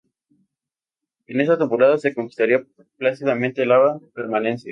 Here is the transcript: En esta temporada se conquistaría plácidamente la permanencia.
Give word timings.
En 1.27 1.41
esta 1.41 1.59
temporada 1.59 1.95
se 1.99 2.15
conquistaría 2.15 2.65
plácidamente 2.97 3.67
la 3.67 3.99
permanencia. 4.15 4.59